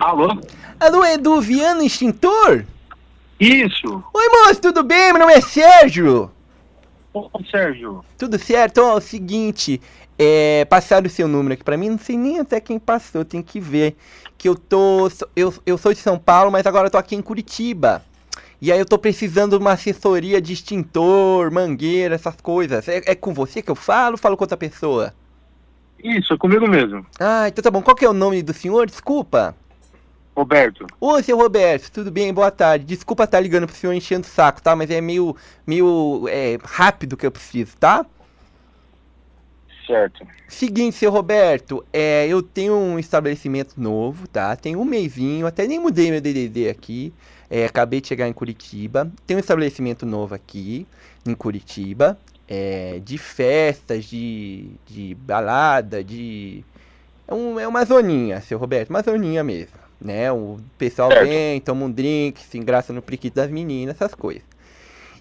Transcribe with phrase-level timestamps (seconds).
[0.00, 0.40] Alô?
[0.80, 2.64] Alô, Edu Viano Extintor?
[3.38, 4.02] Isso!
[4.14, 5.12] Oi, moço, tudo bem?
[5.12, 6.30] Meu nome é Sérgio.
[7.12, 8.04] Ô, Sérgio.
[8.16, 8.78] Tudo certo?
[8.78, 9.80] Ó, é o seguinte,
[10.18, 13.42] é, passaram o seu número aqui pra mim, não sei nem até quem passou, tem
[13.42, 13.96] que ver.
[14.38, 15.10] Que eu tô.
[15.36, 18.02] Eu, eu sou de São Paulo, mas agora eu tô aqui em Curitiba.
[18.60, 22.88] E aí eu tô precisando de uma assessoria de extintor, mangueira, essas coisas.
[22.88, 25.12] É, é com você que eu falo ou falo com outra pessoa?
[26.02, 27.06] Isso, é comigo mesmo.
[27.20, 27.82] Ah, então tá bom.
[27.82, 28.86] Qual que é o nome do senhor?
[28.86, 29.54] Desculpa.
[30.36, 30.86] Roberto.
[31.00, 32.32] Ô, seu Roberto, tudo bem?
[32.34, 32.84] Boa tarde.
[32.84, 34.74] Desculpa estar ligando pro senhor enchendo o saco, tá?
[34.74, 35.36] Mas é meio,
[35.66, 38.04] meio é, rápido que eu preciso, tá?
[39.86, 40.26] Certo.
[40.48, 44.56] Seguinte, seu Roberto, é, eu tenho um estabelecimento novo, tá?
[44.56, 47.12] Tem um mêsinho, até nem mudei meu DDD aqui.
[47.48, 49.10] É, acabei de chegar em Curitiba.
[49.26, 50.86] Tem um estabelecimento novo aqui,
[51.26, 56.64] em Curitiba, é, de festas, de, de balada, de...
[57.28, 60.30] É, um, é uma zoninha, seu Roberto, uma zoninha mesmo, né?
[60.30, 61.26] O pessoal Certo.
[61.26, 64.42] vem, toma um drink, se engraça no priquito das meninas, essas coisas.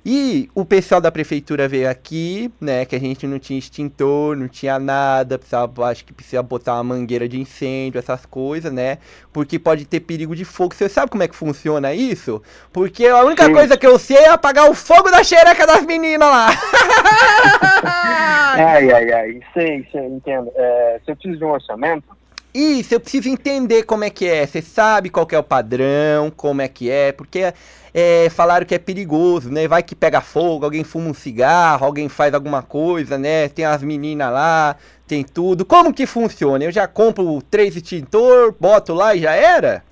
[0.05, 4.49] E o pessoal da prefeitura veio aqui, né, que a gente não tinha extintor, não
[4.49, 8.97] tinha nada, precisava, acho que precisa botar uma mangueira de incêndio, essas coisas, né?
[9.31, 10.75] Porque pode ter perigo de fogo.
[10.75, 12.43] Você sabe como é que funciona isso?
[12.73, 13.53] Porque a única Sim.
[13.53, 16.49] coisa que eu sei é apagar o fogo da xereca das meninas lá.
[18.55, 19.39] Ai, ai, ai.
[19.53, 20.51] Sei, sei, entendo.
[20.55, 22.05] É, você precisa de um orçamento?
[22.53, 24.45] Isso, eu preciso entender como é que é.
[24.45, 27.51] Você sabe qual que é o padrão, como é que é, porque
[27.93, 29.67] é, falaram que é perigoso, né?
[29.67, 33.49] Vai que pega fogo, alguém fuma um cigarro, alguém faz alguma coisa, né?
[33.49, 34.75] Tem as meninas lá,
[35.07, 35.65] tem tudo.
[35.65, 36.63] Como que funciona?
[36.63, 39.83] Eu já compro três extintor, boto lá e já era?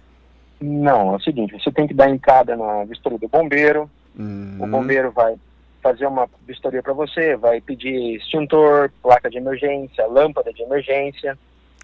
[0.62, 4.68] Não, é o seguinte, você tem que dar entrada na vistoria do bombeiro, Hum, o
[4.68, 5.36] bombeiro vai
[5.82, 11.38] fazer uma vistoria para você, vai pedir extintor, placa de emergência, lâmpada de emergência,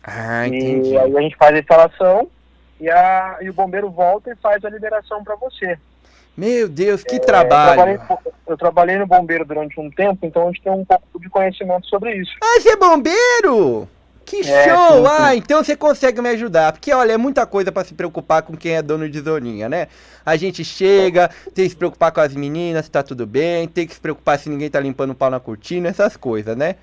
[0.08, 2.30] Ah, e aí a gente faz a instalação
[2.80, 5.78] e, a, e o bombeiro volta e faz a liberação para você.
[6.36, 7.74] Meu Deus, que É, Eu trabalho.
[7.76, 8.00] trabalhei,
[8.48, 11.88] eu trabalhei no bombeiro durante um tempo, então a gente tem um pouco de conhecimento
[11.88, 12.32] sobre isso.
[12.42, 13.88] Ah, você é bombeiro?
[14.28, 14.98] Que É, show!
[14.98, 15.08] sim, sim.
[15.10, 16.74] Ah, então você consegue me ajudar.
[16.74, 19.88] Porque, olha, é muita coisa pra se preocupar com quem é dono de zoninha, né?
[20.26, 23.88] A gente chega, tem que se preocupar com as meninas, se tá tudo bem, tem
[23.88, 26.76] que se preocupar se ninguém tá limpando o pau na cortina, essas coisas, né?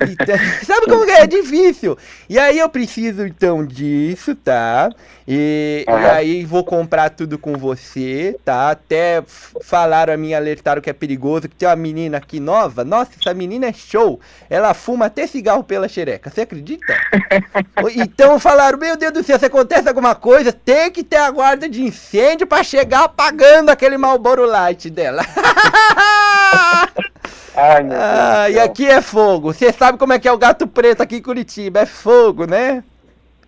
[0.00, 1.22] Então, sabe como é?
[1.22, 1.98] É difícil.
[2.28, 4.88] E aí eu preciso, então, disso, tá?
[5.26, 8.70] E, e aí vou comprar tudo com você, tá?
[8.70, 9.24] Até
[9.60, 12.84] falaram a mim, alertaram que é perigoso, que tem uma menina aqui nova.
[12.84, 14.20] Nossa, essa menina é show.
[14.48, 16.30] Ela fuma até cigarro pela xereca.
[16.30, 16.91] Você acredita?
[17.96, 21.68] Então falaram, meu Deus do céu, se acontece alguma coisa, tem que ter a guarda
[21.68, 25.22] de incêndio pra chegar apagando aquele Marlboro Light dela.
[27.54, 28.02] Ai, meu Deus.
[28.02, 29.52] ah, e aqui é fogo.
[29.52, 31.80] Você sabe como é que é o gato preto aqui em Curitiba?
[31.80, 32.82] É fogo, né?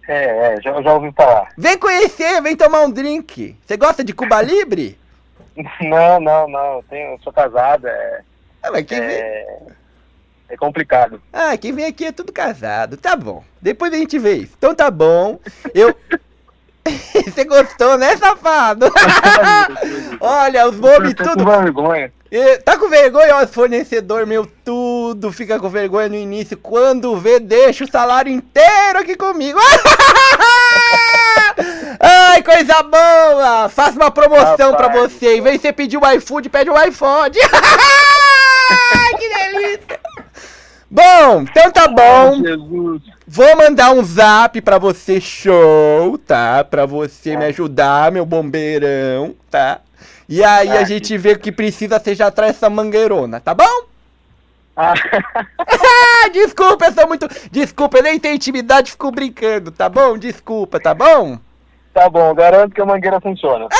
[0.06, 1.48] É, é, já, já ouvi falar.
[1.56, 3.56] Vem conhecer, vem tomar um drink.
[3.64, 4.98] Você gosta de Cuba Libre?
[5.80, 6.74] Não, não, não.
[6.78, 8.20] Eu, tenho, eu sou casado, é,
[8.60, 9.22] Ah, mas quem vem...
[10.54, 11.20] é, complicado.
[11.32, 12.96] Ah, quem vem aqui é tudo casado.
[12.96, 13.44] Tá bom.
[13.60, 14.52] Depois a gente vê isso.
[14.56, 15.38] Então tá bom.
[15.74, 15.94] Eu.
[17.14, 18.92] Você gostou, né, safado?
[20.20, 21.44] Olha, os tô tudo.
[21.44, 22.12] com vergonha.
[22.64, 26.58] Tá com vergonha, ó, fornecedor meu, tudo fica com vergonha no início.
[26.58, 29.58] Quando vê, deixa o salário inteiro aqui comigo.
[32.00, 33.68] Ai, coisa boa!
[33.70, 35.12] Faça uma promoção pra Rapaz.
[35.12, 35.36] você.
[35.36, 37.34] Em vez de você pedir o iFood, pede o iPhone.
[39.18, 40.00] que delícia!
[40.94, 42.40] Bom, então tá bom.
[43.26, 46.62] Vou mandar um zap pra você, show, tá?
[46.62, 49.80] Pra você me ajudar, meu bombeirão, tá?
[50.28, 53.52] E aí a Ah, gente vê o que precisa, você já traz essa mangueirona, tá
[53.52, 53.64] bom?
[54.76, 54.94] Ah,
[55.58, 57.28] Ah, desculpa, eu sou muito.
[57.50, 60.16] Desculpa, eu nem tenho intimidade, fico brincando, tá bom?
[60.16, 61.38] Desculpa, tá bom?
[61.92, 63.66] tá bom, garanto que a mangueira funciona.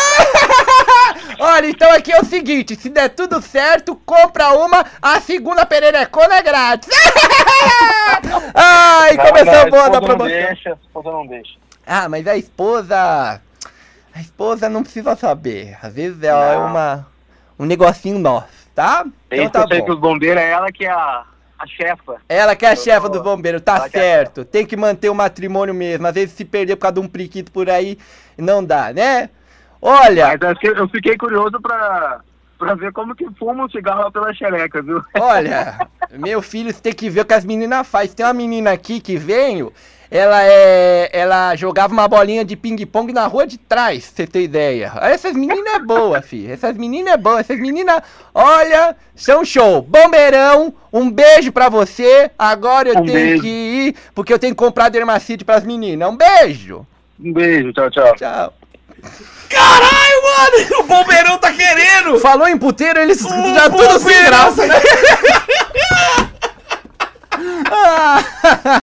[1.46, 6.36] Olha, então aqui é o seguinte: se der tudo certo, compra uma, a segunda pererecona
[6.36, 6.88] é grátis.
[8.54, 10.26] Ai, Não, começou não, a boa esposa da não promoção.
[10.28, 11.54] deixa, a esposa não deixa.
[11.86, 13.40] Ah, mas a esposa.
[14.14, 15.76] A esposa não precisa saber.
[15.82, 16.66] Às vezes é Não.
[16.66, 17.06] uma,
[17.58, 19.04] um negocinho nosso, tá?
[19.30, 19.94] Então tá sei que bom.
[19.94, 21.24] os bombeiros é ela que é a,
[21.58, 22.16] a chefa.
[22.28, 24.44] Ela que é a chefa do bombeiro, tá ela é a certo.
[24.44, 26.06] Tem que manter o matrimônio mesmo.
[26.06, 27.98] Às vezes se perder por causa de um priquito por aí,
[28.38, 29.28] não dá, né?
[29.86, 32.20] Olha, Mas eu fiquei curioso pra,
[32.58, 35.02] pra ver como que fuma um cigarro pela xereca, viu?
[35.20, 35.76] olha,
[36.10, 38.16] meu filho, você tem que ver o que as meninas fazem.
[38.16, 39.70] Tem uma menina aqui que veio,
[40.10, 41.10] ela é.
[41.12, 44.90] Ela jogava uma bolinha de ping-pong na rua de trás, pra você ter ideia.
[45.02, 46.50] Essas meninas é boa, filho.
[46.50, 47.40] Essas meninas é boa.
[47.40, 48.00] Essas meninas,
[48.34, 49.82] olha, são show.
[49.82, 52.30] Bombeirão, um beijo pra você.
[52.38, 53.42] Agora eu Um tenho beijo.
[53.42, 56.08] que ir, porque eu tenho que comprar dermacite pras meninas.
[56.08, 56.86] Um beijo.
[57.20, 58.14] Um beijo, tchau, tchau.
[58.16, 58.54] Tchau.
[59.48, 60.74] Caralho, mano!
[60.80, 62.18] O bombeirão tá querendo!
[62.18, 64.74] Falou em puteiro, eles o já tudo sem graça, né?